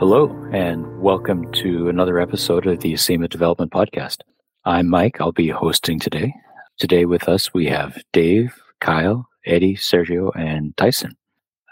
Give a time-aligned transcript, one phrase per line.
[0.00, 4.22] Hello, and welcome to another episode of the Acima Development Podcast.
[4.64, 5.20] I'm Mike.
[5.20, 6.32] I'll be hosting today.
[6.78, 11.18] Today with us, we have Dave, Kyle, Eddy, Sergio, and Tyson.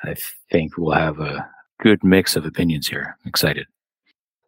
[0.04, 0.14] I
[0.50, 1.48] think we'll have a
[1.80, 3.16] good mix of opinions here.
[3.24, 3.66] I'm excited.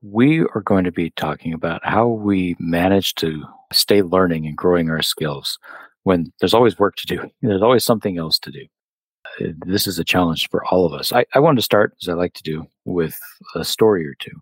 [0.02, 4.90] We are going to be talking about how we manage to stay learning and growing
[4.90, 5.58] our skills
[6.02, 7.30] when there's always work to do.
[7.40, 8.66] There's always something else to do.
[9.40, 11.14] Uh, this is a challenge for all of us.
[11.14, 13.18] I, I wanted to start, as I like to do, with
[13.54, 14.32] a story or two.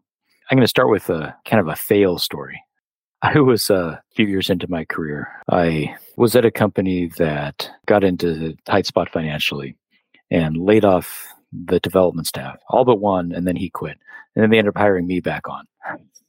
[0.51, 2.63] I'm going to start with a kind of a fail story.
[3.23, 5.29] I was uh, a few years into my career.
[5.51, 9.77] I was at a company that got into tight spot financially
[10.31, 13.99] and laid off the development staff, all but one, and then he quit.
[14.35, 15.67] And then they ended up hiring me back on.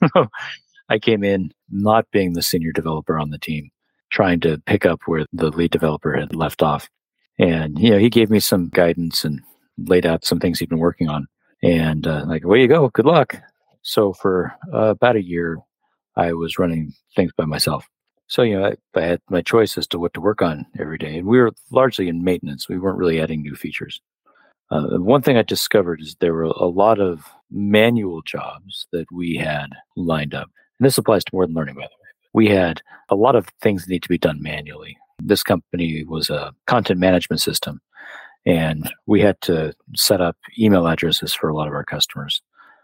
[0.89, 3.69] I came in not being the senior developer on the team,
[4.11, 6.89] trying to pick up where the lead developer had left off.
[7.37, 9.41] And, you know, he gave me some guidance and
[9.77, 11.27] laid out some things he'd been working on.
[11.61, 12.89] And, uh, like, away you go.
[12.89, 13.35] Good luck.
[13.81, 15.57] So for uh, about a year,
[16.15, 17.85] I was running things by myself.
[18.27, 20.97] So, you know, I, I, had my choice as to what to work on every
[20.97, 21.17] day.
[21.17, 22.69] And we were largely in maintenance.
[22.69, 23.99] We weren't really adding new features.
[24.71, 29.35] Uh, one thing I discovered is there were a lot of manual jobs that we
[29.35, 30.49] had lined up.
[30.79, 32.09] And this applies to more than learning, by the way.
[32.33, 34.95] We had a lot of things that need to be done manually.
[35.21, 37.81] This company was a content management system,
[38.45, 42.41] and we had to set up email addresses for a lot of our customers,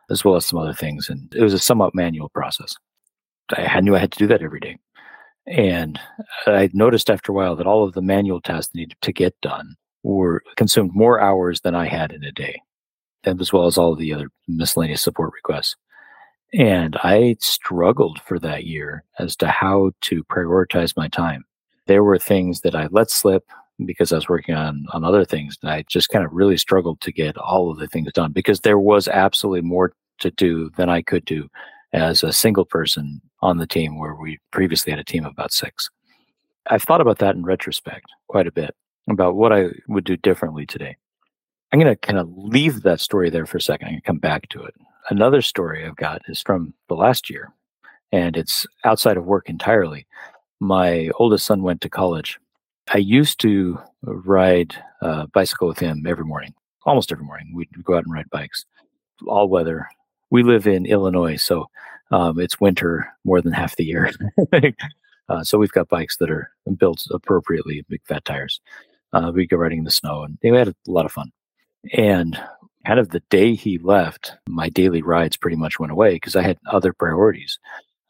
[0.10, 1.10] as well as some other things.
[1.10, 2.76] And it was a somewhat manual process.
[3.50, 4.78] I knew I had to do that every day.
[5.48, 6.00] And
[6.48, 9.76] I noticed after a while that all of the manual tasks needed to get done
[10.04, 12.62] were consumed more hours than I had in a day,
[13.24, 15.76] as well as all of the other miscellaneous support requests.
[16.54, 21.44] And I struggled for that year as to how to prioritize my time.
[21.88, 23.46] There were things that I let slip
[23.84, 25.58] because I was working on on other things.
[25.62, 28.62] And I just kind of really struggled to get all of the things done because
[28.62, 31.50] there was absolutely more to do than I could do
[31.94, 35.52] as a single person on the team where we previously had a team of about
[35.52, 35.90] six.
[36.68, 38.76] I've thought about that in retrospect quite a bit
[39.10, 40.98] about what I would do differently today.
[41.72, 43.88] I'm going to kind of leave that story there for a second.
[43.88, 44.74] Going to come back to it.
[45.10, 47.54] Another story I've got is from the last year,
[48.12, 50.08] and it's outside of work entirely.
[50.60, 52.40] My oldest son went to college.
[52.92, 56.54] I used to ride a bicycle with him every morning,
[56.86, 57.52] almost every morning.
[57.54, 58.66] We'd go out and ride bikes,
[59.28, 59.88] all weather.
[60.30, 61.68] We live in Illinois, so
[62.12, 64.12] um, it's winter more than half the year.
[65.30, 68.62] uh, so we've got bikes that are built appropriately, big fat tires.
[69.14, 71.32] Uh, we go riding in the snow, and we had a lot of fun.
[71.94, 72.40] And
[72.86, 76.44] kind of the day he left, my daily rides pretty much went away because I
[76.44, 77.60] had other priorities.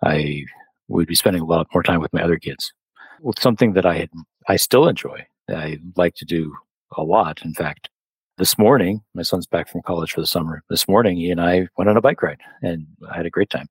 [0.04, 0.44] I
[0.88, 2.74] would be spending a lot more time with my other kids.
[3.22, 4.10] Well, something that I had,
[4.48, 5.26] I still enjoy.
[5.50, 6.56] I like to do
[6.98, 7.44] a lot.
[7.44, 7.90] In fact,
[8.38, 10.62] this morning, my son's back from college for the summer.
[10.70, 13.50] This morning, he and I went on a bike ride and I had a great
[13.50, 13.68] time.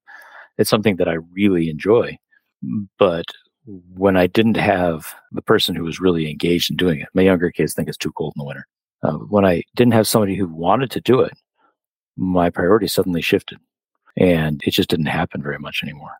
[0.59, 2.17] It's something that I really enjoy.
[2.99, 3.27] But
[3.67, 7.51] when I didn't have the person who was really engaged in doing it, my younger
[7.51, 8.67] kids think it's too cold in the winter.
[9.03, 11.35] Uh, when I didn't have somebody who wanted to do it,
[12.17, 13.59] my priority suddenly shifted
[14.17, 16.13] and it just didn't happen very much anymore.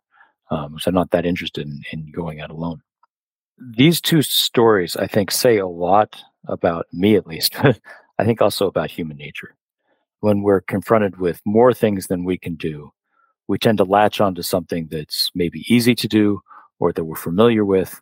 [0.51, 2.83] Um, so I'm not that interested in, in going out alone.
[3.59, 6.17] These two stories, I think, say a lot
[6.47, 7.57] about me, at least.
[8.19, 9.57] I think also about human nature.
[10.21, 12.93] When we're confronted with more things than we can do,
[13.47, 16.41] we tend to latch onto something that's maybe easy to do
[16.79, 18.01] or that we're familiar with.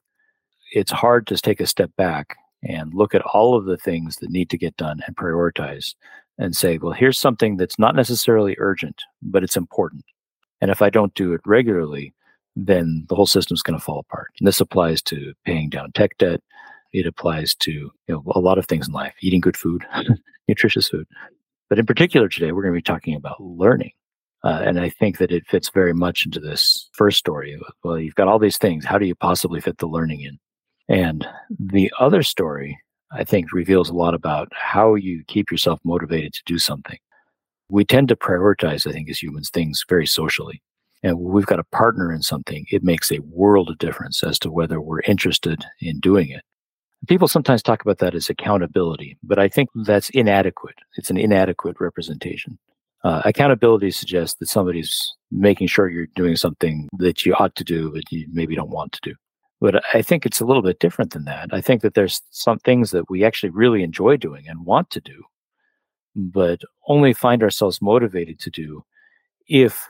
[0.73, 4.31] It's hard to take a step back and look at all of the things that
[4.31, 5.95] need to get done and prioritize
[6.39, 10.05] and say, well, here's something that's not necessarily urgent, but it's important.
[10.61, 12.15] And if I don't do it regularly,
[12.57, 14.33] then the whole system's going to fall apart.
[14.39, 16.41] And this applies to paying down tech debt.
[16.93, 19.85] It applies to you know, a lot of things in life, eating good food,
[20.49, 21.07] nutritious food.
[21.69, 23.93] But in particular, today, we're going to be talking about learning.
[24.45, 27.59] Uh, and I think that it fits very much into this first story.
[27.85, 28.85] Well, you've got all these things.
[28.85, 30.39] How do you possibly fit the learning in?
[30.89, 31.27] And
[31.59, 32.79] the other story,
[33.13, 36.99] I think, reveals a lot about how you keep yourself motivated to do something.
[37.69, 40.61] We tend to prioritize, I think, as humans, things very socially.
[41.03, 44.51] And we've got a partner in something, it makes a world of difference as to
[44.51, 46.43] whether we're interested in doing it.
[47.09, 50.77] People sometimes talk about that as accountability, but I think that's inadequate.
[50.97, 52.59] It's an inadequate representation.
[53.03, 57.91] Uh, accountability suggests that somebody's making sure you're doing something that you ought to do,
[57.91, 59.15] but you maybe don't want to do.
[59.61, 61.49] But I think it's a little bit different than that.
[61.53, 65.01] I think that there's some things that we actually really enjoy doing and want to
[65.01, 65.25] do,
[66.15, 68.85] but only find ourselves motivated to do
[69.49, 69.89] if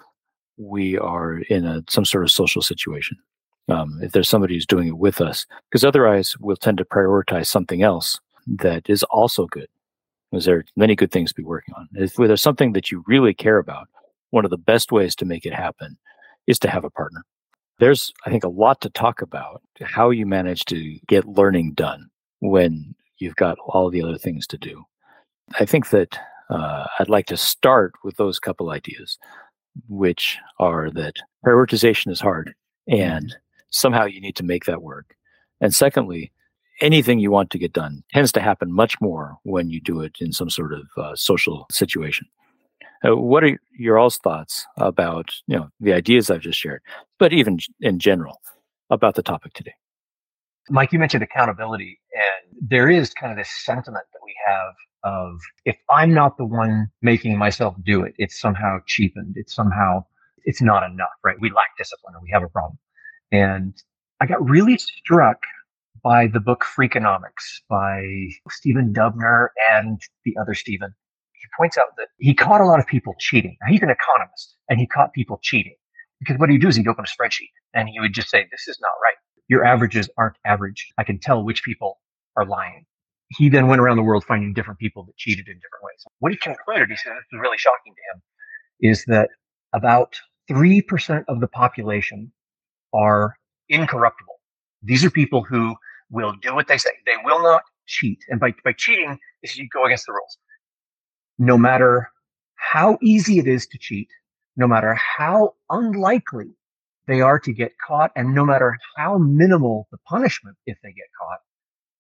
[0.57, 3.17] we are in a some sort of social situation.
[3.69, 7.47] Um, if there's somebody who's doing it with us, because otherwise we'll tend to prioritize
[7.47, 9.69] something else that is also good.
[10.31, 11.89] Because there are many good things to be working on.
[11.93, 13.87] If there's something that you really care about,
[14.31, 15.97] one of the best ways to make it happen
[16.47, 17.23] is to have a partner.
[17.79, 22.09] There's, I think, a lot to talk about how you manage to get learning done
[22.41, 24.85] when you've got all the other things to do.
[25.61, 26.19] I think that
[26.51, 29.19] uh, I'd like to start with those couple ideas,
[29.89, 32.55] which are that prioritization is hard
[32.89, 33.39] and mm-hmm.
[33.71, 35.15] somehow you need to make that work.
[35.61, 36.33] And secondly,
[36.81, 40.17] anything you want to get done tends to happen much more when you do it
[40.21, 42.27] in some sort of uh, social situation.
[43.05, 46.83] Uh, what are your all's thoughts about you know the ideas I've just shared,
[47.19, 48.41] but even in general
[48.91, 49.75] about the topic today?
[50.71, 55.41] Mike, you mentioned accountability, and there is kind of this sentiment that we have of
[55.65, 59.35] if I'm not the one making myself do it, it's somehow cheapened.
[59.37, 60.05] It's somehow
[60.45, 61.37] it's not enough, right?
[61.41, 62.79] We lack discipline, or we have a problem.
[63.31, 63.75] And
[64.21, 65.39] I got really struck
[66.03, 68.03] by the book Freakonomics by
[68.51, 70.93] Stephen Dubner and the other Stephen.
[71.33, 73.57] He points out that he caught a lot of people cheating.
[73.61, 75.75] Now, he's an economist and he caught people cheating
[76.21, 78.69] because what he'd do is he'd open a spreadsheet and he would just say, this
[78.69, 79.17] is not right.
[79.49, 80.93] Your averages aren't average.
[80.99, 82.01] I can tell which people
[82.37, 82.87] are lying.
[83.37, 86.05] He then went around the world finding different people that cheated in different ways.
[86.19, 88.23] What he concluded, he said, this is really shocking to him,
[88.81, 89.31] is that
[89.73, 90.17] about
[90.51, 92.33] 3% of the population
[92.93, 93.37] are
[93.69, 94.35] incorruptible.
[94.83, 95.77] These are people who
[96.11, 96.91] will do what they say.
[97.07, 98.19] They will not cheat.
[98.29, 100.39] And by, by cheating is you go against the rules.
[101.39, 102.11] No matter
[102.57, 104.09] how easy it is to cheat,
[104.57, 106.51] no matter how unlikely
[107.07, 111.07] they are to get caught, and no matter how minimal the punishment if they get
[111.19, 111.41] caught,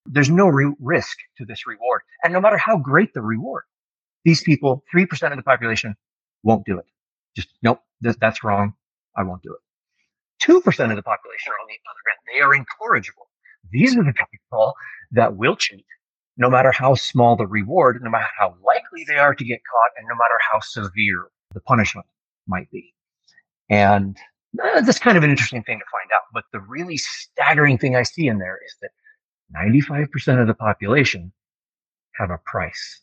[0.06, 2.02] there's no re- risk to this reward.
[2.24, 3.64] And no matter how great the reward,
[4.24, 5.94] these people, 3% of the population,
[6.42, 6.86] won't do it.
[7.36, 8.74] Just, nope, th- that's wrong.
[9.16, 9.60] I won't do it.
[10.42, 12.34] 2% of the population are on the other end.
[12.34, 13.28] They are incorrigible.
[13.70, 14.74] These are the people
[15.12, 15.86] that will cheat,
[16.36, 19.92] no matter how small the reward, no matter how likely they are to get caught,
[19.98, 22.06] and no matter how severe the punishment
[22.46, 22.92] might be.
[23.70, 24.16] And
[24.62, 26.22] uh, that's kind of an interesting thing to find out.
[26.34, 28.90] But the really staggering thing I see in there is that
[29.56, 31.32] 95% of the population
[32.14, 33.00] have a price.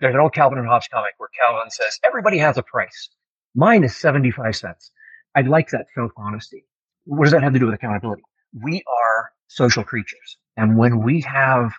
[0.00, 3.10] There's an old Calvin and Hobbes comic where Calvin says, everybody has a price.
[3.54, 4.90] Mine is 75 cents.
[5.34, 6.64] I like that self honesty.
[7.04, 8.22] What does that have to do with accountability?
[8.62, 10.36] We are social creatures.
[10.56, 11.72] And when we have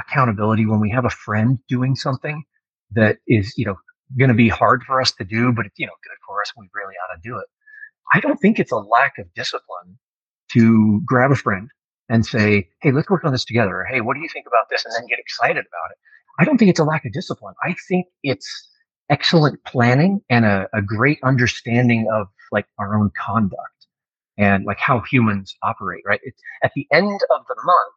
[0.00, 2.42] accountability, when we have a friend doing something
[2.92, 3.76] that is, you know,
[4.18, 6.52] going to be hard for us to do, but it's, you know, good for us,
[6.56, 7.46] we really ought to do it.
[8.12, 9.98] I don't think it's a lack of discipline
[10.52, 11.70] to grab a friend
[12.12, 13.86] and say, Hey, let's work on this together.
[13.90, 14.84] Hey, what do you think about this?
[14.84, 15.96] And then get excited about it.
[16.38, 17.54] I don't think it's a lack of discipline.
[17.64, 18.68] I think it's
[19.08, 23.86] excellent planning and a, a great understanding of like our own conduct
[24.36, 26.20] and like how humans operate, right?
[26.22, 27.94] It's at the end of the month,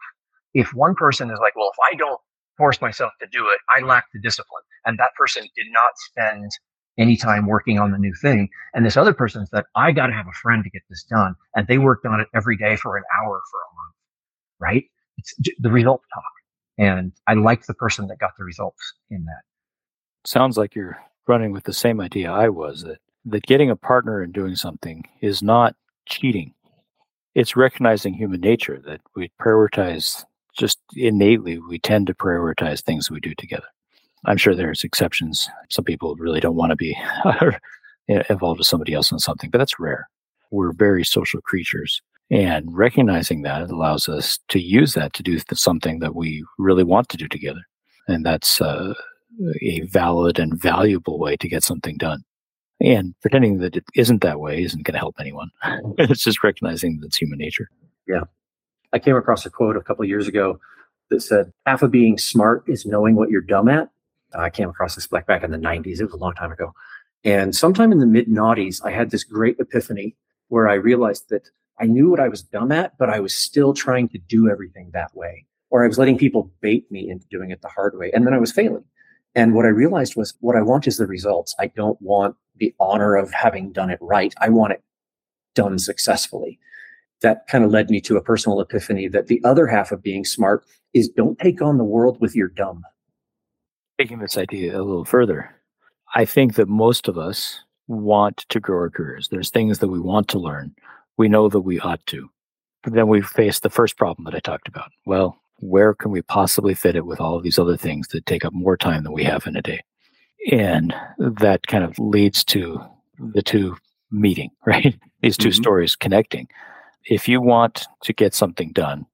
[0.54, 2.20] if one person is like, well, if I don't
[2.58, 4.64] force myself to do it, I lack the discipline.
[4.86, 6.52] And that person did not spend
[6.98, 8.48] any time working on the new thing.
[8.74, 11.36] And this other person said, I got to have a friend to get this done.
[11.56, 13.75] And they worked on it every day for an hour for a
[14.60, 14.86] right?
[15.18, 16.24] It's the results talk.
[16.78, 19.42] And I like the person that got the results in that.
[20.26, 24.22] Sounds like you're running with the same idea I was that, that getting a partner
[24.22, 25.76] in doing something is not
[26.08, 26.54] cheating.
[27.34, 30.24] It's recognizing human nature that we prioritize
[30.58, 33.68] just innately, we tend to prioritize things we do together.
[34.26, 35.50] I'm sure there's exceptions.
[35.70, 36.98] Some people really don't want to be
[38.30, 40.08] involved with somebody else in something, but that's rare.
[40.52, 42.02] We're very social creatures.
[42.32, 47.10] And recognizing that allows us to use that to do something that we really want
[47.10, 47.62] to do together.
[48.08, 48.94] And that's uh,
[49.62, 52.24] a valid and valuable way to get something done.
[52.82, 55.50] And pretending that it isn't that way isn't going to help anyone.
[55.98, 57.70] it's just recognizing that it's human nature.
[58.08, 58.24] Yeah.
[58.92, 60.60] I came across a quote a couple of years ago
[61.10, 63.90] that said, half of being smart is knowing what you're dumb at.
[64.34, 66.00] I came across this back back in the 90s.
[66.00, 66.74] It was a long time ago.
[67.24, 70.16] And sometime in the mid noughties, I had this great epiphany
[70.50, 73.74] where I realized that I knew what I was dumb at, but I was still
[73.74, 75.46] trying to do everything that way.
[75.70, 78.12] Or I was letting people bait me into doing it the hard way.
[78.14, 78.86] And then I was failing.
[79.34, 81.54] And what I realized was what I want is the results.
[81.60, 84.34] I don't want the honor of having done it right.
[84.40, 84.84] I want it
[85.54, 86.60] done successfully.
[87.22, 90.24] That kind of led me to a personal epiphany that the other half of being
[90.24, 92.84] smart is don't take on the world with your dumb.
[94.00, 95.54] Taking this idea a little further,
[96.14, 99.30] I think that most of us want to grow our careers.
[99.30, 100.76] There's things that we want to learn.
[101.18, 102.30] We know that we ought to.
[102.84, 104.92] But then we face the first problem that I talked about.
[105.06, 108.46] Well, where can we possibly fit it with all of these other things that take
[108.46, 109.82] up more time than we have in a day?
[110.52, 112.80] And that kind of leads to
[113.18, 113.78] the two
[114.12, 114.98] meeting, right?
[115.22, 115.56] These 2 mm-hmm.
[115.56, 116.48] stories connecting.
[117.06, 119.06] If you want to get something done,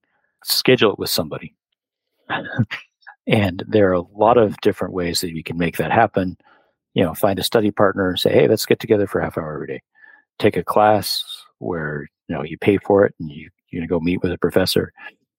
[0.44, 1.56] schedule it with somebody.
[3.28, 6.38] and there are a lot of different ways that you can make that happen.
[6.94, 9.54] you know, find a study partner and say, hey, let's get together for half hour
[9.54, 9.82] every day.
[10.40, 11.24] Take a class
[11.62, 14.38] where, you know, you pay for it and you, you're to go meet with a
[14.38, 14.92] professor.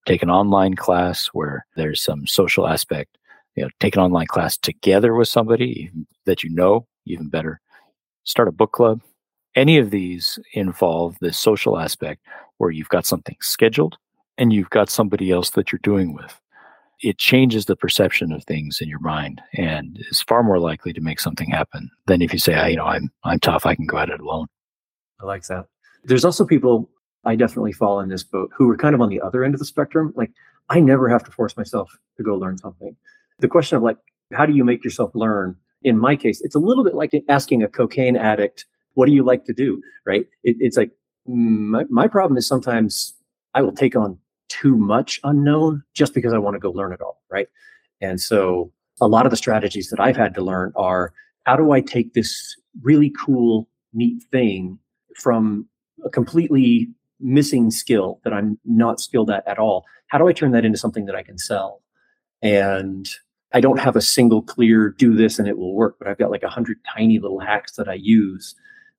[0.06, 3.18] Take an online class where there's some social aspect.
[3.56, 5.90] You know, take an online class together with somebody
[6.24, 7.60] that you know, even better.
[8.24, 9.00] Start a book club.
[9.54, 12.24] Any of these involve the social aspect
[12.56, 13.98] where you've got something scheduled
[14.38, 16.40] and you've got somebody else that you're doing with
[17.02, 21.00] it changes the perception of things in your mind and is far more likely to
[21.00, 23.86] make something happen than if you say, I, you know, I'm I'm tough, I can
[23.86, 24.46] go at it alone.
[25.20, 25.66] I like that.
[26.04, 26.90] There's also people
[27.24, 29.60] I definitely fall in this boat who are kind of on the other end of
[29.60, 30.12] the spectrum.
[30.16, 30.32] Like
[30.68, 32.96] I never have to force myself to go learn something.
[33.38, 33.98] The question of like,
[34.32, 35.56] how do you make yourself learn?
[35.82, 39.22] In my case, it's a little bit like asking a cocaine addict, what do you
[39.22, 39.80] like to do?
[40.04, 40.26] Right?
[40.42, 40.90] It, it's like
[41.26, 43.14] my, my problem is sometimes
[43.54, 44.18] I will take on
[44.48, 47.22] too much unknown just because I want to go learn it all.
[47.30, 47.48] Right.
[48.00, 51.12] And so a lot of the strategies that I've had to learn are
[51.44, 54.78] how do I take this really cool, neat thing
[55.16, 55.66] from
[56.04, 56.88] a completely
[57.20, 59.84] missing skill that I'm not skilled at at all?
[60.08, 61.82] How do I turn that into something that I can sell?
[62.42, 63.08] And
[63.54, 66.30] I don't have a single clear do this and it will work, but I've got
[66.30, 68.54] like a hundred tiny little hacks that I use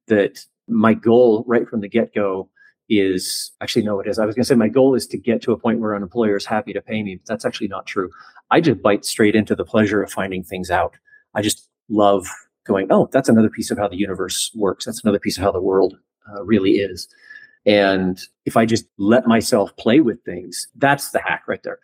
[0.08, 2.50] that my goal right from the get go
[2.90, 4.20] is actually no, it is.
[4.20, 6.04] I was going to say my goal is to get to a point where an
[6.04, 8.10] employer is happy to pay me, but that's actually not true.
[8.52, 10.96] I just bite straight into the pleasure of finding things out.
[11.34, 12.28] I just love
[12.66, 14.86] going, oh, that's another piece of how the universe works.
[14.86, 15.98] That's another piece of how the world
[16.32, 17.08] uh, really is.
[17.66, 21.80] And if I just let myself play with things, that's the hack right there.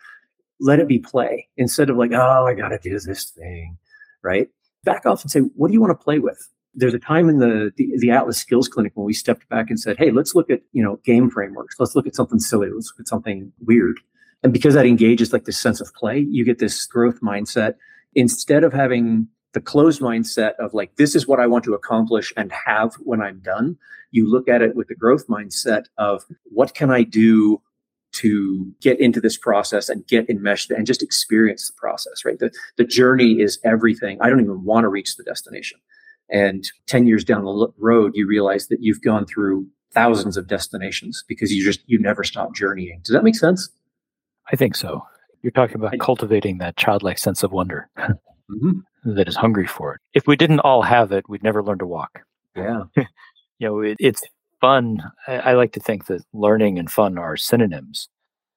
[0.60, 3.78] Let it be play instead of like, oh, I got to do this thing,
[4.22, 4.48] right?
[4.84, 6.48] Back off and say, what do you want to play with?
[6.74, 9.80] there's a time in the, the, the Atlas Skills Clinic when we stepped back and
[9.80, 11.76] said, "Hey, let's look at you know game frameworks.
[11.78, 12.68] Let's look at something silly.
[12.70, 13.98] Let's look at something weird."
[14.42, 17.74] And because that engages like this sense of play, you get this growth mindset
[18.14, 22.32] instead of having the closed mindset of like this is what I want to accomplish
[22.36, 23.78] and have when I'm done.
[24.10, 27.60] You look at it with the growth mindset of what can I do
[28.12, 32.38] to get into this process and get enmeshed and just experience the process, right?
[32.38, 34.18] The, the journey is everything.
[34.20, 35.78] I don't even want to reach the destination.
[36.28, 41.24] And 10 years down the road, you realize that you've gone through thousands of destinations
[41.26, 43.00] because you just, you never stop journeying.
[43.04, 43.68] Does that make sense?
[44.52, 45.04] I think so.
[45.42, 47.88] You're talking about I, cultivating that childlike sense of wonder
[48.50, 49.14] mm-hmm.
[49.14, 50.00] that is hungry for it.
[50.14, 52.20] If we didn't all have it, we'd never learn to walk.
[52.56, 52.84] Yeah.
[52.96, 53.04] you
[53.60, 54.22] know, it, it's
[54.60, 55.02] fun.
[55.26, 58.08] I, I like to think that learning and fun are synonyms.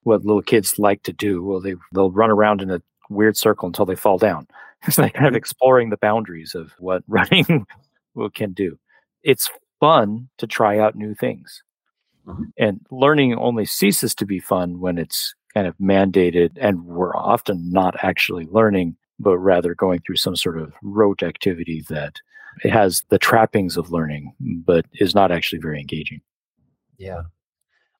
[0.03, 3.67] What little kids like to do, well, they, they'll run around in a weird circle
[3.67, 4.47] until they fall down.
[4.85, 7.65] It's like kind of exploring the boundaries of what running
[8.33, 8.77] can do.
[9.23, 11.63] It's fun to try out new things.
[12.27, 12.43] Mm-hmm.
[12.57, 17.71] And learning only ceases to be fun when it's kind of mandated and we're often
[17.71, 22.19] not actually learning, but rather going through some sort of rote activity that
[22.63, 26.21] it has the trappings of learning, but is not actually very engaging.
[26.97, 27.23] Yeah.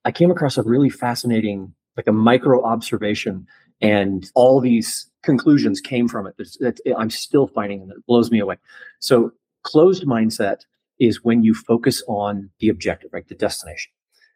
[0.06, 3.48] I came across a really fascinating, like a micro observation
[3.82, 8.58] and all these conclusions came from it I'm still finding and it blows me away.
[9.00, 9.32] So
[9.64, 10.62] closed mindset
[11.00, 13.28] is when you focus on the objective, right?
[13.28, 13.92] The destination.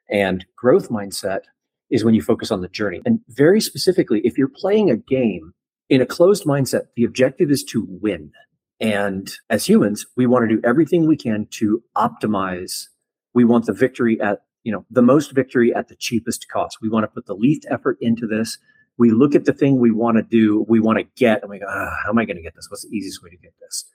[0.10, 1.42] And growth mindset
[1.90, 3.02] is when you focus on the journey.
[3.06, 5.54] And very specifically, if you're playing a game
[5.90, 8.32] in a closed mindset, the objective is to win.
[8.80, 12.88] And as humans, we want to do everything we can to optimize.
[13.34, 16.78] We want the victory at, you know, the most victory at the cheapest cost.
[16.82, 18.58] We want to put the least effort into this
[18.98, 21.60] we look at the thing we want to do, we want to get, and we
[21.60, 22.68] go, ah, how am I going to get this?
[22.70, 23.86] What's the easiest way to get this?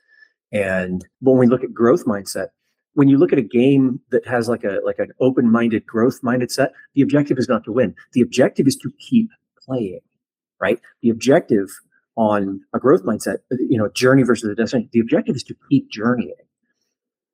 [0.53, 2.49] And when we look at growth mindset,
[2.95, 6.51] when you look at a game that has like a like an open-minded growth minded
[6.51, 7.95] set, the objective is not to win.
[8.13, 9.31] The objective is to keep
[9.65, 10.01] playing,
[10.63, 10.81] right?
[11.03, 11.69] The objective
[12.17, 15.57] on a growth mindset, uh, you know, journey versus a destination, the objective is to
[15.69, 16.35] keep journeying.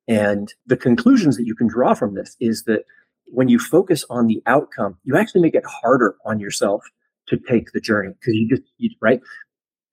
[0.07, 2.83] And the conclusions that you can draw from this is that
[3.25, 6.83] when you focus on the outcome, you actually make it harder on yourself
[7.27, 9.21] to take the journey because you just you, right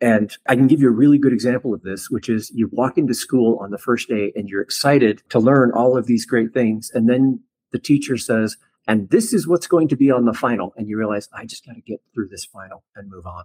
[0.00, 2.98] and I can give you a really good example of this, which is you walk
[2.98, 6.52] into school on the first day and you're excited to learn all of these great
[6.52, 6.90] things.
[6.92, 7.40] And then
[7.72, 10.72] the teacher says, and this is what's going to be on the final.
[10.76, 13.44] And you realize, I just got to get through this final and move on.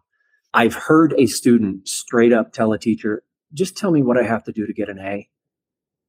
[0.53, 4.43] I've heard a student straight up tell a teacher, just tell me what I have
[4.45, 5.29] to do to get an A.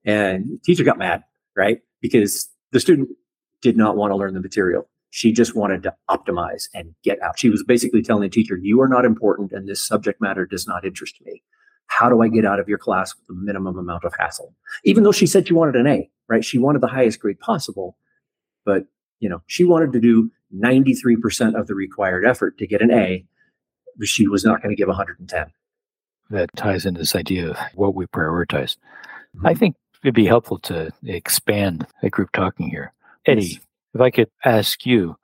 [0.05, 1.23] And the teacher got mad,
[1.57, 1.79] right?
[2.01, 3.11] Because the student
[3.61, 4.89] did not want to learn the material.
[5.11, 7.39] She just wanted to optimize and get out.
[7.39, 10.67] She was basically telling the teacher, You are not important and this subject matter does
[10.67, 11.43] not interest me.
[11.87, 14.55] How do I get out of your class with the minimum amount of hassle?
[14.85, 16.45] Even though she said she wanted an A, right?
[16.45, 17.97] She wanted the highest grade possible,
[18.65, 18.87] but
[19.23, 23.25] you know, she wanted to do 93% of the required effort to get an A,
[23.97, 25.47] but she was not going to give 110.
[26.31, 28.77] that ties into this idea of what we prioritize.
[29.37, 29.47] Mm-hmm.
[29.47, 32.93] I think it'd be helpful to expand the group talking here.
[33.27, 33.61] Eddy, Yes.
[33.95, 35.17] if I could ask you,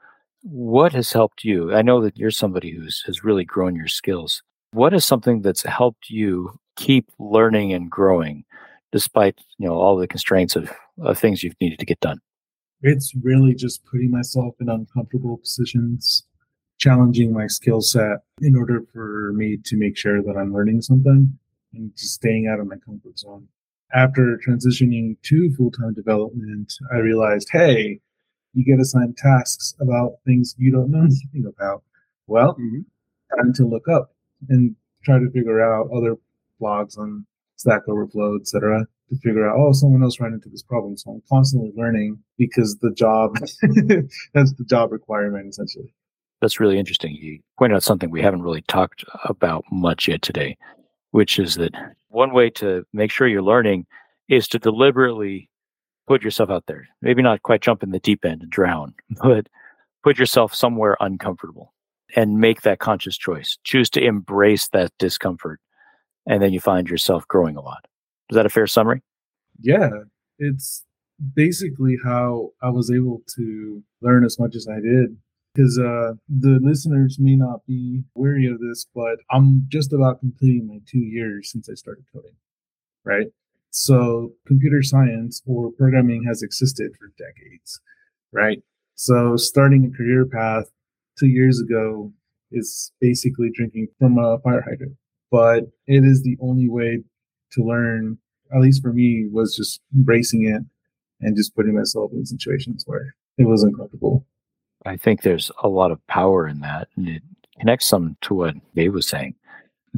[0.43, 1.75] what has helped you?
[1.75, 4.43] I know that you're somebody who's has really grown your skills.
[4.73, 8.45] What is something that's helped you keep learning and growing
[8.93, 10.71] despite, you know, all the constraints of,
[11.03, 12.21] of things you've needed to get done?
[12.83, 16.25] It's really just putting myself in uncomfortable positions,
[16.79, 21.39] challenging my skill set in order for me to make sure that I'm learning something
[21.75, 23.49] and just staying out of my comfort zone.
[23.95, 28.01] After transitioning to full time development, I realized, hey,
[28.55, 31.83] you get assigned tasks about things you don't know anything about.
[32.27, 32.81] Well, mm-hmm.
[33.37, 34.13] time to look up
[34.49, 36.17] and try to figure out other
[36.61, 40.97] blogs on Stack Overflow, etc., to figure out, oh, someone else ran into this problem.
[40.97, 43.35] So I'm constantly learning because the job
[44.35, 45.93] that's the job requirement essentially.
[46.41, 47.15] That's really interesting.
[47.15, 50.57] You pointed out something we haven't really talked about much yet today,
[51.11, 51.73] which is that
[52.09, 53.87] one way to make sure you're learning
[54.29, 55.49] is to deliberately
[56.07, 56.89] put yourself out there.
[57.03, 59.49] Maybe not quite jump in the deep end and drown, but
[60.03, 61.75] put yourself somewhere uncomfortable
[62.17, 63.59] and make that conscious choice.
[63.65, 65.61] Choose to embrace that discomfort.
[66.27, 67.87] And then you find yourself growing a lot.
[68.31, 69.03] Is that a fair summary?
[69.61, 69.91] Yeah,
[70.39, 70.85] it's
[71.35, 75.17] basically how I was able to learn as much as I did.
[75.55, 80.69] Because uh, the listeners may not be wary of this, but I'm just about completing
[80.69, 82.37] my two years since I started coding,
[83.05, 83.27] right?
[83.71, 87.81] So computer science or programming has existed for decades,
[88.31, 88.63] right?
[88.95, 90.71] So starting a career path
[91.19, 92.13] two years ago
[92.53, 94.97] is basically drinking from a fire hydrant,
[95.31, 97.03] but it is the only way
[97.53, 98.19] to learn
[98.55, 100.63] at least for me, was just embracing it
[101.21, 104.27] and just putting myself in situations where it was uncomfortable.
[104.87, 106.89] I think there's a lot of power in that.
[106.97, 107.23] And it
[107.59, 109.35] connects some to what Dave was saying.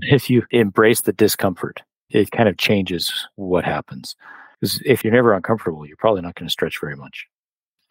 [0.02, 4.15] If you embrace the discomfort, it kind of changes what happens.
[4.60, 7.26] Because if you're never uncomfortable, you're probably not going to stretch very much.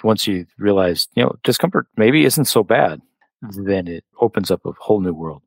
[0.02, 3.02] Once you realize, you know, discomfort maybe isn't so bad,
[3.42, 5.44] then it opens up a whole new world.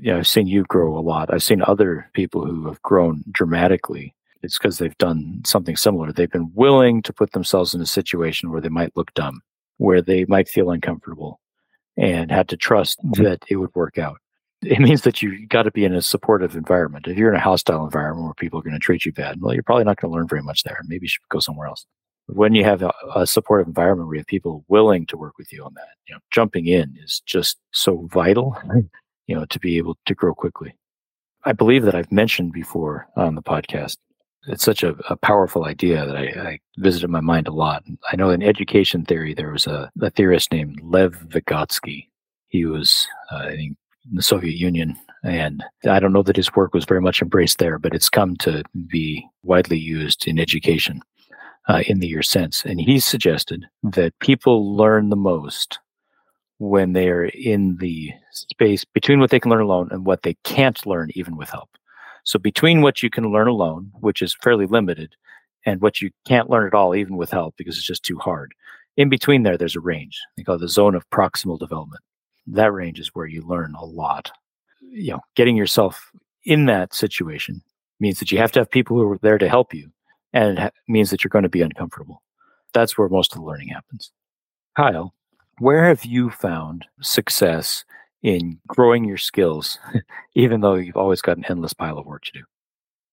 [0.00, 1.32] You know, I've seen you grow a lot.
[1.32, 6.12] I've seen other people who have grown dramatically it's because they've done something similar.
[6.12, 9.40] They've been willing to put themselves in a situation where they might look dumb,
[9.78, 11.40] where they might feel uncomfortable,
[11.96, 13.22] and had to trust mm-hmm.
[13.22, 14.18] that it would work out.
[14.60, 17.06] It means that you've got to be in a supportive environment.
[17.06, 19.54] If you're in a hostile environment where people are going to treat you bad, well,
[19.54, 20.78] you're probably not going to learn very much there.
[20.86, 21.86] Maybe you should go somewhere else.
[22.26, 25.52] When you have a, a supportive environment where you have people willing to work with
[25.52, 28.58] you on that, you know, jumping in is just so vital,
[29.26, 30.76] you know, to be able to grow quickly.
[31.44, 33.96] I believe that I've mentioned before on the podcast
[34.46, 37.84] it's such a, a powerful idea that I, I, visited my mind a lot.
[38.10, 42.08] I know in education theory, there was a, a theorist named Lev Vygotsky.
[42.48, 43.76] He was, uh, I think,
[44.10, 44.96] in the Soviet Union.
[45.22, 48.36] And I don't know that his work was very much embraced there, but it's come
[48.38, 51.00] to be widely used in education
[51.68, 52.64] uh, in the year since.
[52.64, 55.78] And he suggested that people learn the most
[56.58, 60.86] when they're in the space between what they can learn alone and what they can't
[60.86, 61.70] learn even with help.
[62.24, 65.14] So between what you can learn alone, which is fairly limited,
[65.66, 68.52] and what you can't learn at all, even with help, because it's just too hard.
[68.96, 70.20] In between there, there's a range.
[70.36, 72.02] They call it the zone of proximal development.
[72.46, 74.30] That range is where you learn a lot.
[74.80, 76.10] You know, getting yourself
[76.44, 77.62] in that situation
[77.98, 79.90] means that you have to have people who are there to help you,
[80.32, 82.22] and it ha- means that you're going to be uncomfortable.
[82.72, 84.12] That's where most of the learning happens.
[84.76, 85.14] Kyle,
[85.58, 87.84] where have you found success
[88.22, 89.78] in growing your skills,
[90.34, 92.44] even though you've always got an endless pile of work to do?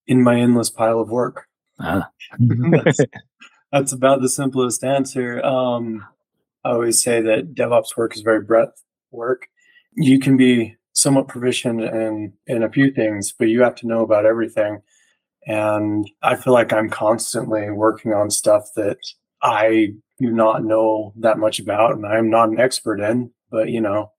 [0.06, 1.46] In my endless pile of work.
[1.78, 2.02] Uh,
[2.38, 3.00] that's,
[3.72, 5.44] that's about the simplest answer.
[5.44, 6.04] Um,
[6.64, 9.48] I always say that DevOps work is very breadth work.
[9.94, 14.02] You can be somewhat proficient in in a few things, but you have to know
[14.02, 14.80] about everything.
[15.46, 18.98] And I feel like I'm constantly working on stuff that
[19.42, 23.30] I do not know that much about, and I'm not an expert in.
[23.50, 24.12] But you know,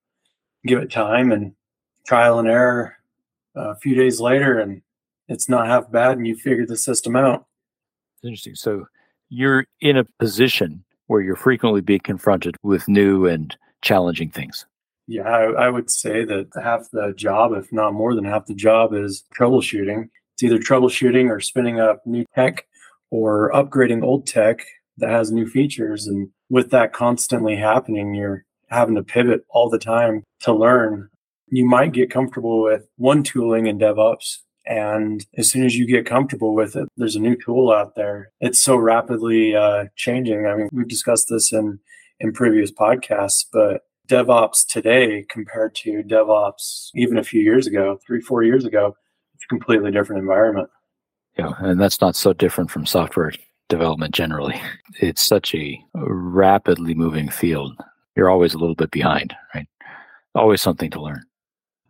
[0.66, 1.54] give it time and
[2.06, 2.98] trial and error.
[3.56, 4.82] Uh, a few days later, and
[5.28, 7.46] it's not half bad, and you figure the system out.
[8.24, 8.56] Interesting.
[8.56, 8.86] So
[9.30, 14.66] you're in a position where you're frequently being confronted with new and challenging things.
[15.06, 18.56] Yeah, I, I, would say that half the job, if not more than half the
[18.56, 20.10] job, is troubleshooting.
[20.34, 22.66] It's either troubleshooting or spinning up new tech
[23.12, 24.66] or upgrading old tech
[24.98, 26.08] that has new features.
[26.08, 31.10] And with that constantly happening, you're having to pivot all the time to learn.
[31.48, 36.06] You might get comfortable with one tooling in DevOps and as soon as you get
[36.06, 38.32] comfortable with it, there's a new tool out there.
[38.40, 40.46] It's so rapidly uh, changing.
[40.48, 41.80] I mean, we've discussed this in,
[42.20, 48.22] in previous podcasts, but DevOps today compared to DevOps even a few years ago, three,
[48.22, 48.96] four years ago,
[49.36, 50.70] It's a completely different environment.
[51.38, 53.32] Yeah, and that's not so different from software
[53.70, 54.62] development generally.
[55.00, 57.76] It's such a rapidly moving field.
[58.16, 59.68] You're always a little bit behind, right?
[60.36, 61.24] Always something to learn.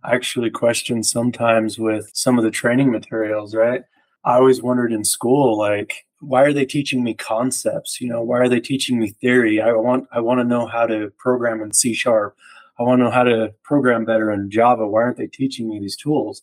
[0.04, 3.84] I actually question sometimes with some of the training materials, right?
[4.26, 8.00] I always wondered in school, like, why are they teaching me concepts?
[8.00, 9.62] You know, why are they teaching me theory?
[9.62, 12.36] I want I want to know how to program in C sharp.
[12.80, 14.88] I want to know how to program better in Java.
[14.88, 16.42] Why aren't they teaching me these tools?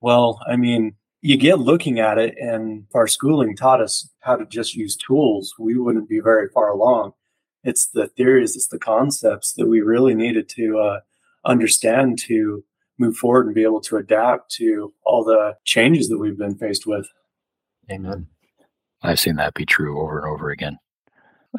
[0.00, 4.46] Well, I mean, you get looking at it, and our schooling taught us how to
[4.46, 5.54] just use tools.
[5.58, 7.12] We wouldn't be very far along.
[7.62, 11.00] It's the theories, it's the concepts that we really needed to uh,
[11.44, 12.64] understand to
[12.98, 16.86] move forward and be able to adapt to all the changes that we've been faced
[16.86, 17.06] with.
[17.90, 18.26] Amen.
[19.02, 20.78] I've seen that be true over and over again.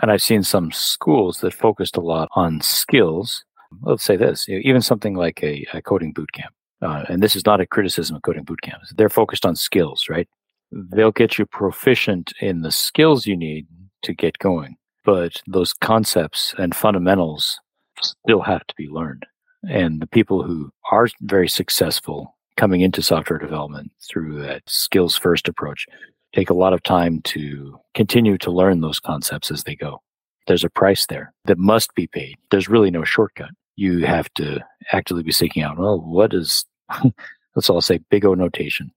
[0.01, 3.43] And I've seen some schools that focused a lot on skills.
[3.81, 6.53] Let's say this, even something like a, a coding boot camp.
[6.81, 8.93] Uh, and this is not a criticism of coding boot camps.
[8.95, 10.27] They're focused on skills, right?
[10.71, 13.67] They'll get you proficient in the skills you need
[14.03, 17.59] to get going, but those concepts and fundamentals
[18.01, 19.25] still have to be learned.
[19.69, 25.47] And the people who are very successful coming into software development through that skills first
[25.47, 25.85] approach
[26.33, 30.01] take a lot of time to continue to learn those concepts as they go.
[30.47, 32.37] There's a price there that must be paid.
[32.49, 33.51] There's really no shortcut.
[33.75, 34.59] You have to
[34.91, 36.65] actively be seeking out, well, what is,
[37.55, 38.91] let's all say big O notation.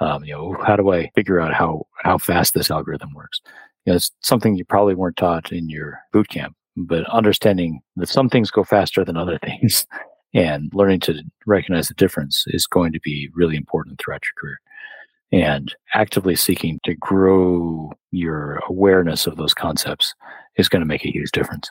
[0.00, 3.40] Um, you know, how do I figure out how, how fast this algorithm works?
[3.84, 8.08] You know, it's something you probably weren't taught in your boot camp, but understanding that
[8.08, 9.86] some things go faster than other things
[10.34, 14.60] and learning to recognize the difference is going to be really important throughout your career
[15.32, 20.14] and actively seeking to grow your awareness of those concepts
[20.56, 21.70] is going to make a huge difference.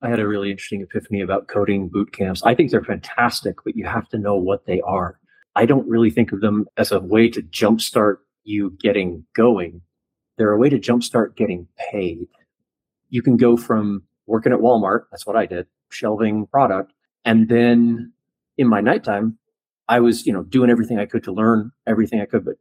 [0.00, 2.42] I had a really interesting epiphany about coding boot camps.
[2.44, 5.18] I think they're fantastic, but you have to know what they are.
[5.56, 9.80] I don't really think of them as a way to jumpstart you getting going.
[10.36, 12.28] They're a way to jumpstart getting paid.
[13.10, 16.92] You can go from working at Walmart, that's what I did, shelving product,
[17.24, 18.12] and then
[18.56, 19.38] in my nighttime,
[19.88, 22.56] I was, you know, doing everything I could to learn everything I could, but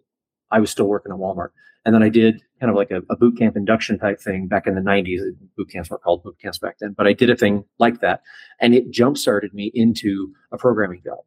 [0.52, 1.50] I was still working at Walmart.
[1.86, 4.68] And then I did kind of like a, a boot camp induction type thing back
[4.68, 5.22] in the 90s.
[5.56, 8.22] Boot camps were called boot camps back then, but I did a thing like that.
[8.60, 11.20] And it jump started me into a programming job.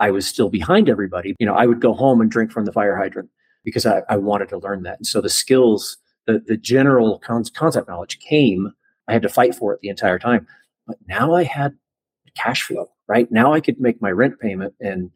[0.00, 1.34] I was still behind everybody.
[1.38, 3.30] You know, I would go home and drink from the fire hydrant
[3.64, 4.98] because I, I wanted to learn that.
[4.98, 8.72] And so the skills, the, the general con- concept knowledge came.
[9.08, 10.46] I had to fight for it the entire time.
[10.86, 11.76] But now I had
[12.36, 13.30] cash flow, right?
[13.32, 15.10] Now I could make my rent payment and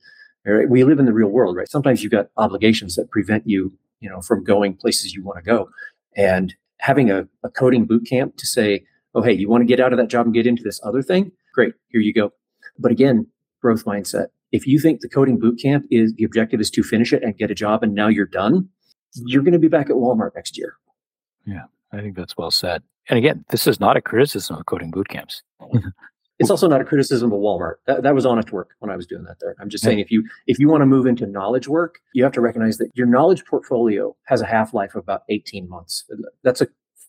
[0.53, 0.69] right?
[0.69, 1.69] we live in the real world, right?
[1.69, 5.45] Sometimes you've got obligations that prevent you, you know, from going places you want to
[5.45, 5.69] go.
[6.17, 8.85] And having a, a coding boot camp to say,
[9.15, 11.03] oh, hey, you want to get out of that job and get into this other
[11.03, 11.33] thing?
[11.55, 12.33] Great, here you go.
[12.79, 13.27] But again,
[13.61, 14.27] growth mindset.
[14.53, 17.37] If you think the coding boot camp is the objective is to finish it and
[17.37, 18.69] get a job and now you're done,
[19.15, 20.77] you're going to be back at Walmart next year.
[21.47, 22.83] Yeah, I think that's well said.
[23.09, 25.43] And again, this is not a criticism of coding boot camps.
[25.61, 25.89] Mm-hmm.
[26.39, 27.77] It's also not a criticism of Walmart.
[27.87, 29.57] That, that was honest work when I was doing that there.
[29.61, 32.33] I'm just saying if you if you want to move into knowledge work, you have
[32.33, 36.05] to recognize that your knowledge portfolio has a half-life of about 18 months.
[36.45, 36.69] That's a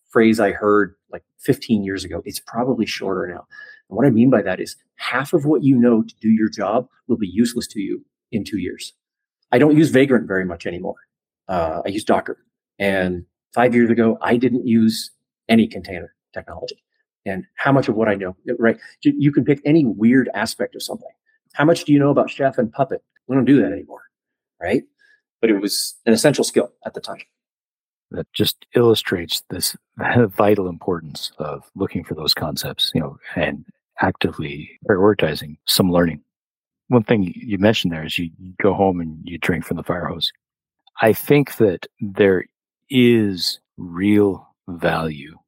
[0.09, 2.23] phrase I heard like 15 years ago.
[2.25, 3.45] It's probably shorter now.
[3.89, 6.49] And what I mean by that is half of what you know to do your
[6.49, 8.93] job will be useless to you in two years.
[9.51, 10.95] I don't use Vagrant very much anymore.
[11.47, 12.37] Uh, I use Docker.
[12.79, 15.11] And five years ago, I didn't use
[15.47, 16.83] any container technology
[17.25, 18.77] and how much of what I know, eh, right?
[19.01, 21.09] You can pick any weird aspect of something.
[21.53, 23.03] How much do you know about Chef and Puppet?
[23.27, 24.03] We don't do that anymore,
[24.61, 24.83] right?
[25.41, 27.19] But it was an essential skill at the time.
[28.11, 29.75] That just illustrates this
[30.27, 33.65] vital importance of looking for those concepts, you know, and
[34.01, 36.21] actively prioritizing some learning.
[36.87, 40.07] One thing you mentioned there is you go home and you drink from the fire
[40.07, 40.31] hose.
[41.01, 42.45] I think that there
[42.89, 45.38] is real value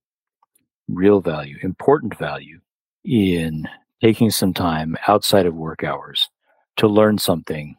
[0.91, 2.59] real value, important value
[3.03, 3.67] in
[4.01, 6.29] taking some time outside of work hours
[6.77, 7.77] to learn something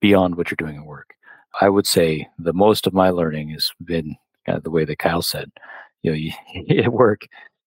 [0.00, 1.14] beyond what you're doing at work.
[1.60, 4.16] I would say the most of my learning has been
[4.46, 5.50] kind of the way that Kyle said,
[6.02, 6.32] you know, you,
[6.82, 7.22] at work,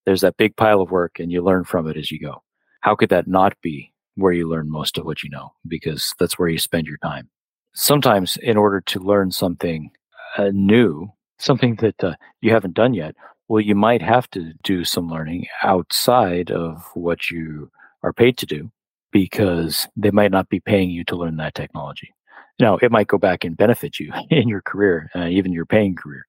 [0.05, 2.41] there's that big pile of work and you learn from it as you go.
[2.81, 5.53] How could that not be where you learn most of what you know?
[5.67, 7.29] Because that's where you spend your time.
[7.73, 9.91] Sometimes, in order to learn something
[10.37, 11.07] uh, new,
[11.39, 13.15] something that uh, you haven't done yet,
[13.51, 17.69] well, you might have to do some learning outside of what you
[18.01, 18.71] are paid to do
[19.11, 22.13] because they might not be paying you to learn that technology.
[22.61, 25.97] Now, it might go back and benefit you in your career, uh, even your paying
[25.97, 26.25] career.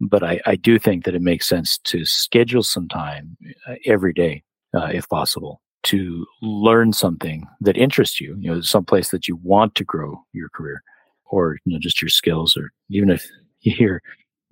[0.00, 3.36] But I, I, do think that it makes sense to schedule some time
[3.68, 4.42] uh, every day,
[4.74, 9.74] uh, if possible, to learn something that interests you, you know, someplace that you want
[9.74, 10.82] to grow your career
[11.30, 13.28] or you know just your skills or even if
[13.60, 14.00] you hear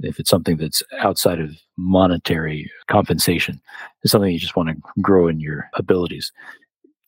[0.00, 3.60] if it's something that's outside of monetary compensation
[4.02, 6.32] it's something you just want to grow in your abilities.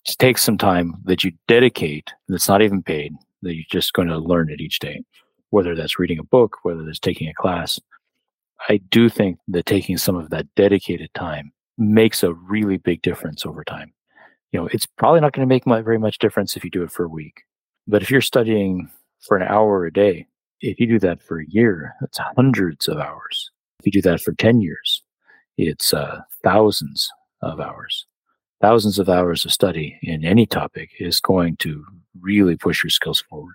[0.04, 4.08] Just take some time that you dedicate that's not even paid that you're just going
[4.08, 5.02] to learn it each day.
[5.50, 7.80] Whether that's reading a book whether that's taking a class
[8.68, 13.46] i do think that taking some of that dedicated time makes a really big difference
[13.46, 13.92] over time.
[14.52, 16.90] You know it's probably not going to make very much difference if you do it
[16.90, 17.44] for a week
[17.88, 20.26] but if you're studying for an hour a day,
[20.60, 23.50] if you do that for a year, that's hundreds of hours.
[23.80, 25.02] If you do that for 10 years,
[25.56, 27.08] it's uh, thousands
[27.42, 28.06] of hours.
[28.60, 31.84] Thousands of hours of study in any topic is going to
[32.20, 33.54] really push your skills forward.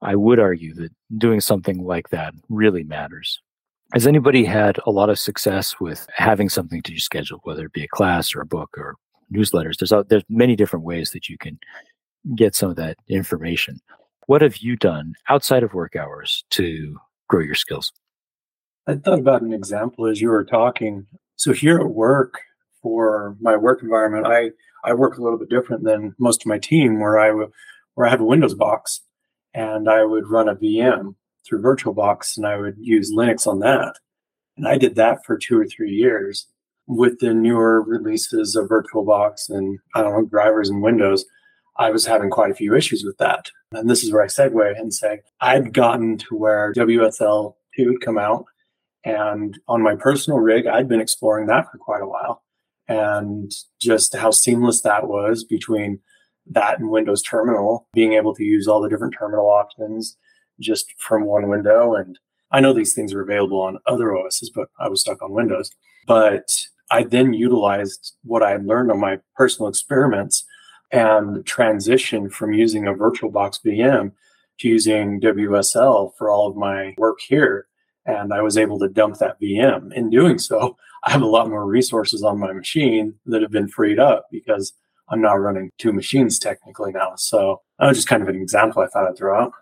[0.00, 3.40] I would argue that doing something like that really matters.
[3.94, 7.72] Has anybody had a lot of success with having something to your schedule, whether it
[7.72, 8.94] be a class or a book or
[9.34, 9.78] newsletters?
[9.78, 11.58] There's, there's many different ways that you can
[12.36, 13.80] get some of that information.
[14.28, 16.98] What have you done outside of work hours to
[17.30, 17.94] grow your skills?
[18.86, 21.06] I thought about an example as you were talking.
[21.36, 22.42] So here at work,
[22.82, 24.50] for my work environment, I
[24.84, 27.32] I work a little bit different than most of my team, where I
[27.94, 29.00] where I have a Windows box,
[29.54, 31.14] and I would run a VM
[31.46, 33.94] through VirtualBox, and I would use Linux on that,
[34.58, 36.46] and I did that for two or three years.
[36.86, 41.24] With the newer releases of VirtualBox and I don't know drivers and Windows,
[41.78, 43.50] I was having quite a few issues with that.
[43.72, 48.00] And this is where I segue and say I'd gotten to where WSL 2 would
[48.00, 48.44] come out.
[49.04, 52.42] And on my personal rig, I'd been exploring that for quite a while.
[52.88, 56.00] And just how seamless that was between
[56.46, 60.16] that and Windows Terminal, being able to use all the different terminal options
[60.58, 61.94] just from one window.
[61.94, 62.18] And
[62.50, 65.70] I know these things are available on other OSs, but I was stuck on Windows.
[66.06, 66.48] But
[66.90, 70.44] I then utilized what I had learned on my personal experiments
[70.90, 74.12] and transition from using a VirtualBox VM
[74.58, 77.66] to using WSL for all of my work here.
[78.06, 79.92] And I was able to dump that VM.
[79.92, 83.68] In doing so, I have a lot more resources on my machine that have been
[83.68, 84.72] freed up because
[85.10, 87.12] I'm now running two machines technically now.
[87.16, 89.52] So that was just kind of an example I thought I'd throw out.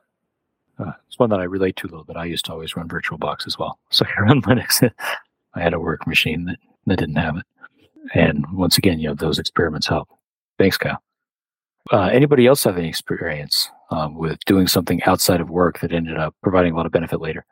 [0.79, 2.17] Uh, it's one that I relate to a little bit.
[2.17, 3.79] I used to always run VirtualBox as well.
[3.91, 4.89] So I run Linux.
[5.55, 7.45] I had a work machine that, that didn't have it.
[8.15, 10.09] And once again, you know, those experiments help.
[10.59, 11.03] Thanks, Kyle.
[11.93, 16.17] Uh, anybody else have any experience um, with doing something outside of work that ended
[16.17, 17.45] up providing a lot of benefit later?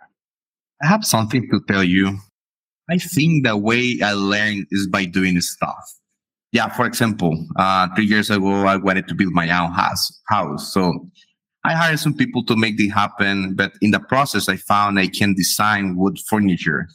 [0.83, 2.19] I have something to tell you.
[2.91, 5.83] I think the way I learn is by doing stuff.
[6.53, 10.21] Yeah, for example, uh, three years ago, I wanted to build my own house.
[10.29, 11.09] House, so
[11.65, 13.55] I hired some people to make it happen.
[13.55, 16.89] But in the process, I found I can design wood furniture.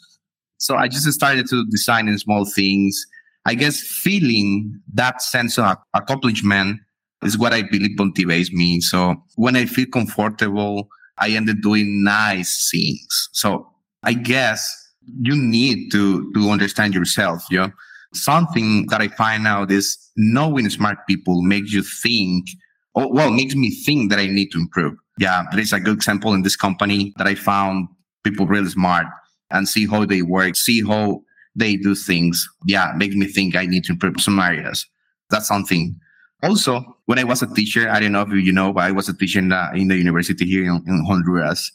[0.57, 3.05] So I just started to design small things.
[3.45, 6.79] I guess feeling that sense of accomplishment
[7.23, 8.81] is what I believe motivates me.
[8.81, 13.29] So when I feel comfortable, I end up doing nice things.
[13.33, 13.67] So
[14.03, 14.75] I guess
[15.21, 17.43] you need to to understand yourself.
[17.49, 17.71] You know?
[18.13, 22.47] Something that I find out is knowing smart people makes you think,
[22.95, 24.95] oh, well, makes me think that I need to improve.
[25.19, 27.87] Yeah, there is a good example in this company that I found
[28.23, 29.05] people really smart
[29.51, 31.21] and see how they work, see how
[31.55, 32.47] they do things.
[32.65, 34.85] Yeah, makes me think I need to improve some areas.
[35.29, 35.99] That's something
[36.43, 39.09] also, when I was a teacher, I don't know if you know, but I was
[39.09, 41.71] a teacher in the, in the university here in, in Honduras.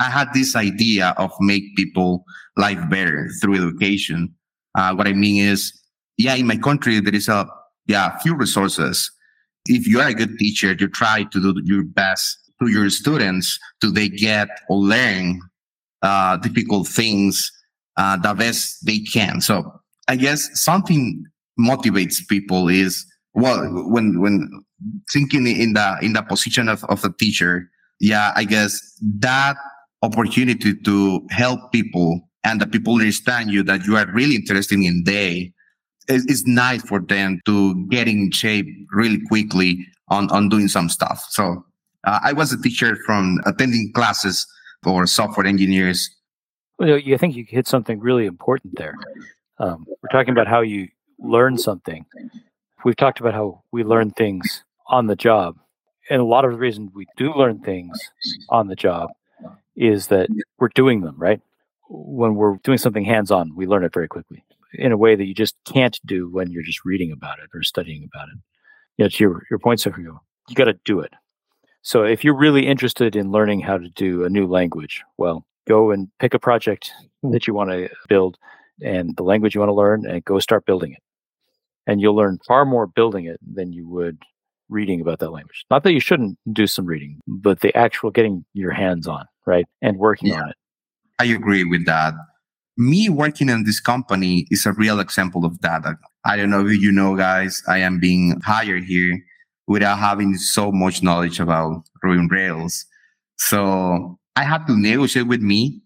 [0.00, 2.24] I had this idea of make people
[2.56, 4.34] life better through education.
[4.74, 5.72] Uh, what I mean is,
[6.16, 7.48] yeah, in my country there is a
[7.86, 9.10] yeah few resources.
[9.66, 13.58] If you are a good teacher, you try to do your best to your students
[13.80, 15.40] to they get or learn
[16.02, 17.52] uh, difficult things
[17.96, 19.40] uh, the best they can.
[19.40, 21.24] So I guess something
[21.58, 23.04] motivates people is
[23.38, 24.50] well when when
[25.12, 27.70] thinking in the in the position of, of a teacher
[28.00, 28.80] yeah i guess
[29.18, 29.56] that
[30.02, 35.02] opportunity to help people and the people understand you that you are really interested in
[35.04, 35.52] they
[36.08, 40.88] is, is nice for them to get in shape really quickly on on doing some
[40.88, 41.24] stuff.
[41.30, 41.64] So
[42.04, 44.46] uh, i was a teacher from attending classes
[44.82, 46.08] for software engineers.
[46.78, 48.94] Well, you think you hit something really important there.
[49.58, 52.06] Um, we're talking about how you learn something
[52.84, 55.56] we've talked about how we learn things on the job.
[56.10, 57.98] And a lot of the reason we do learn things
[58.48, 59.10] on the job
[59.76, 61.40] is that we're doing them, right?
[61.88, 65.26] When we're doing something hands on, we learn it very quickly in a way that
[65.26, 68.38] you just can't do when you're just reading about it or studying about it.
[68.96, 71.12] You know, to your, your point, Sophie, you got to do it.
[71.82, 75.90] So if you're really interested in learning how to do a new language, well, go
[75.90, 78.38] and pick a project that you want to build
[78.82, 81.02] and the language you want to learn and go start building it
[81.88, 84.22] and you'll learn far more building it than you would
[84.68, 85.64] reading about that language.
[85.70, 89.66] Not that you shouldn't do some reading, but the actual getting your hands on, right?
[89.82, 90.42] And working Yeah.
[90.42, 90.56] on it.
[91.18, 92.14] I agree with that.
[92.76, 95.84] Me working in this company is a real example of that.
[96.24, 99.18] I don't know if you know, guys, I am being hired here
[99.66, 102.84] without having so much knowledge about Ruby Rails.
[103.38, 105.80] So I had to negotiate with me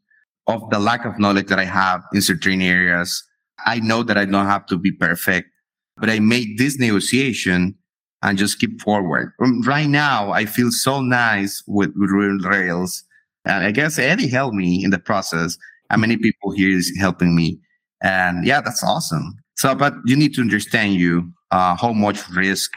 [0.49, 3.25] of the lack of knowledge that I have in certain areas.
[3.65, 5.49] I know that I don't have to be perfect,
[6.03, 7.77] but I made this negotiation
[8.23, 9.33] and just keep forward.
[9.41, 13.05] Um, Right now, I feel so nice with, with Rails.
[13.45, 15.57] And I guess Eddy helped me in the process.
[15.91, 17.61] And many people here is helping me.
[18.03, 19.37] And yeah, that's awesome.
[19.57, 22.73] So, but you need to understand you, uh, how much risk,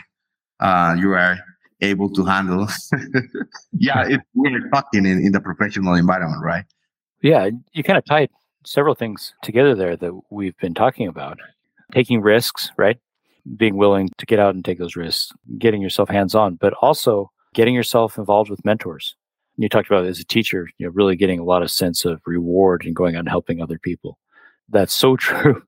[0.60, 1.40] uh, you are
[1.82, 2.68] able to handle.
[3.74, 6.66] yeah, it's we're talking in, in the professional environment, right?
[7.24, 8.30] Yeah, you kind of tied
[8.68, 11.40] several things together there that we've been talking about.
[11.92, 13.00] Taking risks, right?
[13.58, 17.32] Being willing to get out and take those risks, getting yourself hands on, but also
[17.54, 19.16] getting yourself involved with mentors.
[19.58, 22.22] You talked about as a teacher, you know, really getting a lot of sense of
[22.26, 24.18] reward and going out and helping other people.
[24.70, 25.64] That's so true.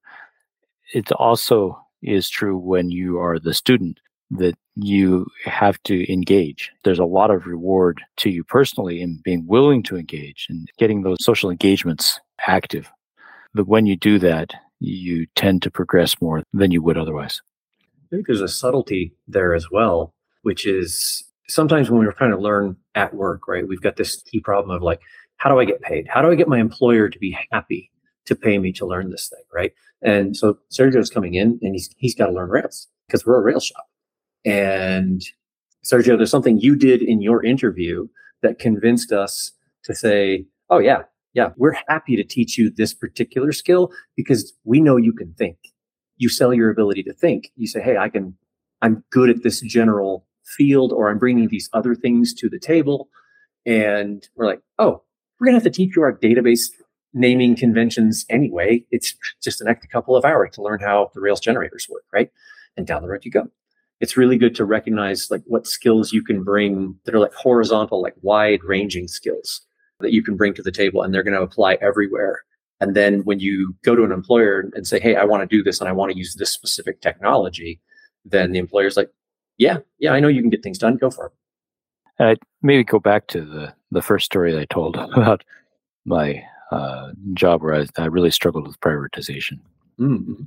[0.94, 4.00] It also is true when you are the student
[4.32, 6.72] that you have to engage.
[6.84, 11.02] There's a lot of reward to you personally in being willing to engage and getting
[11.02, 12.92] those social engagements active.
[13.54, 17.42] But when you do that, you tend to progress more than you would otherwise.
[18.08, 22.38] I think there's a subtlety there as well, which is sometimes when we're trying to
[22.38, 23.68] learn at work, right?
[23.68, 25.02] We've got this key problem of like,
[25.36, 26.08] how do I get paid?
[26.08, 27.92] How do I get my employer to be happy
[28.26, 29.74] to pay me to learn this thing, right?
[30.02, 33.42] And so Sergio's coming in and he's he's got to learn Rails because we're a
[33.42, 33.88] Rails shop.
[34.46, 35.22] And
[35.86, 38.08] Sergio, there's something you did in your interview
[38.42, 39.52] that convinced us
[39.84, 44.80] to say, oh yeah, yeah, we're happy to teach you this particular skill because we
[44.80, 45.58] know you can think.
[46.18, 47.52] You sell your ability to think.
[47.56, 48.36] You say, hey, I can,
[48.82, 53.10] I'm good at this general field, or I'm bringing these other things to the table.
[53.66, 55.04] And we're like, oh,
[55.40, 56.70] we're going to have to teach you our database
[57.14, 58.84] naming conventions anyway.
[58.92, 62.32] It's just an extra couple of hours to learn how the Rails generators work, right?
[62.76, 63.48] And down the road you go.
[64.00, 68.02] It's really good to recognize like what skills you can bring that are like horizontal,
[68.02, 69.62] like wide ranging skills
[70.00, 72.44] that you can bring to the table and they're going to apply everywhere.
[72.80, 75.64] And then when you go to an employer and say, Hey, I want to do
[75.64, 77.82] this and I want to use this specific technology,
[78.26, 79.10] then the employer's like,
[79.58, 80.98] Yeah, yeah, I know you can get things done.
[80.98, 81.32] Go for it.
[82.20, 85.44] And I maybe go back to the the first story I told about
[86.06, 89.60] my uh, job where I, I really struggled with prioritization.
[90.00, 90.44] Mm-hmm.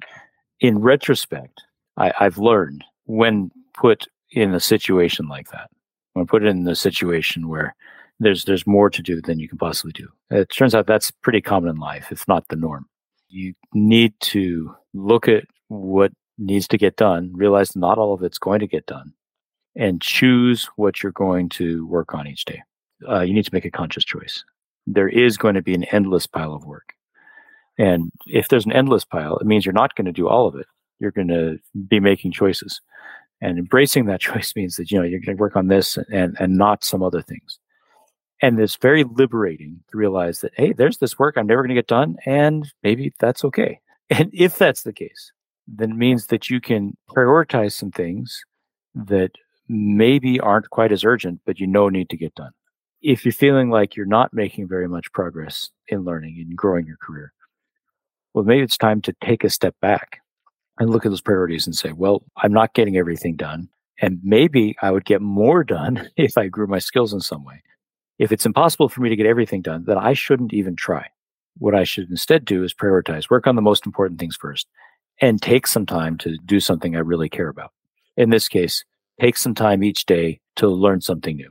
[0.61, 1.63] In retrospect,
[1.97, 5.71] I, I've learned when put in a situation like that,
[6.13, 7.75] when put in a situation where
[8.21, 10.09] there's there's more to do than you can possibly do.
[10.31, 12.87] It turns out that's pretty common in life, It's not the norm.
[13.29, 18.39] You need to look at what needs to get done, realize not all of it's
[18.39, 19.13] going to get done,
[19.75, 22.63] and choose what you're going to work on each day.
[23.09, 24.45] Uh, you need to make a conscious choice.
[24.87, 26.95] There is going to be an endless pile of work.
[27.79, 30.55] And if there's an endless pile, it means you're not going to do all of
[30.57, 30.67] it.
[30.99, 32.81] You're going to be making choices.
[33.41, 36.37] And embracing that choice means that, you know, you're going to work on this and,
[36.39, 37.59] and not some other things.
[38.43, 41.75] And it's very liberating to realize that, hey, there's this work I'm never going to
[41.75, 42.17] get done.
[42.25, 43.81] And maybe that's okay.
[44.13, 45.31] And if that's the case,
[45.69, 48.43] then it means that you can prioritize some things
[48.93, 49.31] that
[49.69, 52.51] maybe aren't quite as urgent, but you know need to get done.
[53.03, 56.97] If you're feeling like you're not making very much progress in learning and growing your
[56.97, 57.33] career,
[58.35, 60.19] well, maybe it's time to take a step back
[60.81, 63.69] and look at those priorities and say, well, I'm not getting everything done.
[64.03, 67.63] And maybe I would get more done if I grew my skills in some way.
[68.21, 71.07] If it's impossible for me to get everything done, then I shouldn't even try.
[71.57, 74.67] What I should instead do is prioritize, work on the most important things first,
[75.23, 77.73] and take some time to do something I really care about.
[78.19, 78.85] In this case,
[79.19, 81.51] take some time each day to learn something new,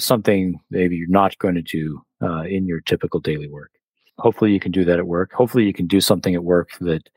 [0.00, 3.70] something maybe you're not going to do uh, in your typical daily work.
[4.18, 5.32] Hopefully, you can do that at work.
[5.32, 7.08] Hopefully, you can do something at work that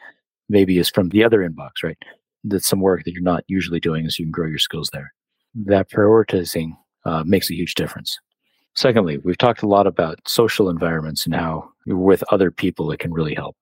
[0.49, 1.97] maybe is from the other inbox, right?
[2.43, 5.13] That's some work that you're not usually doing, so you can grow your skills there.
[5.65, 8.19] That prioritizing uh, makes a huge difference.
[8.77, 13.11] Secondly, we've talked a lot about social environments and how with other people it can
[13.11, 13.57] really help.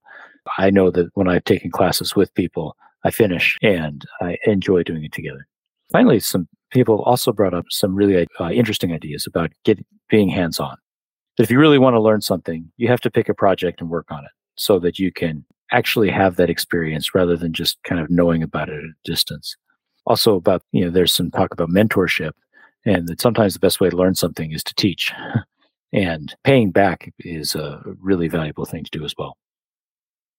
[0.58, 5.06] I know that when I've taken classes with people, I finish and I enjoy doing
[5.06, 5.48] it together.
[5.90, 10.60] Finally, some people also brought up some really uh, interesting ideas about get, being hands
[10.60, 10.76] on.
[11.38, 13.90] That if you really want to learn something, you have to pick a project and
[13.90, 18.02] work on it so that you can actually have that experience rather than just kind
[18.02, 19.56] of knowing about it at a distance.
[20.06, 22.32] Also, about, you know, there's some talk about mentorship
[22.86, 25.12] and that sometimes the best way to learn something is to teach.
[25.94, 29.38] and paying back is a really valuable thing to do as well.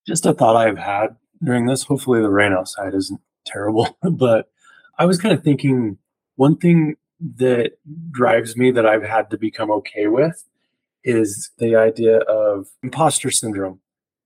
[0.07, 1.82] Just a thought I've had during this.
[1.82, 4.51] Hopefully, the rain outside isn't terrible, but
[4.99, 5.99] I was kind of thinking
[6.36, 6.97] One thing
[7.38, 7.72] that
[8.11, 10.44] drives me that I've had to become okay with
[11.03, 13.80] is the idea of imposter syndrome.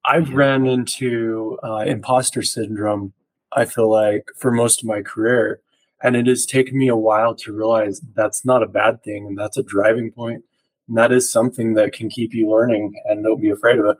[0.04, 3.12] I've ran into uh, imposter syndrome,
[3.52, 5.60] I feel like, for most of my career.
[6.02, 9.26] And it has taken me a while to realize that's not a bad thing.
[9.26, 10.42] And that's a driving point.
[10.88, 13.96] And that is something that can keep you learning and don't be afraid of it.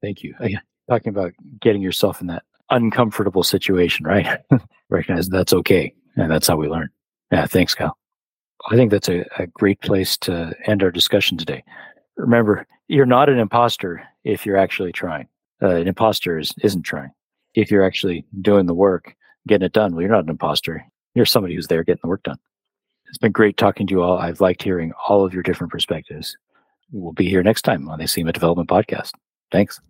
[0.00, 0.34] Thank you.
[0.40, 0.60] Again,
[0.90, 4.40] talking about getting yourself in that uncomfortable situation, right?
[4.90, 5.94] Recognize that's okay.
[6.16, 6.90] And that's how we learn.
[7.30, 7.46] Yeah.
[7.46, 7.96] Thanks, Kyle.
[8.70, 11.64] I think that's a, a great place to end our discussion today.
[12.16, 15.28] Remember, you're not an imposter if you're actually trying.
[15.62, 17.10] Uh, an imposter is, isn't trying.
[17.54, 19.14] If you're actually doing the work,
[19.46, 20.84] getting it done, well, you're not an imposter.
[21.14, 22.38] You're somebody who's there getting the work done.
[23.06, 24.18] It's been great talking to you all.
[24.18, 26.36] I've liked hearing all of your different perspectives.
[26.90, 29.12] We'll be here next time on the Acima Development Podcast.
[29.50, 29.80] Thanks.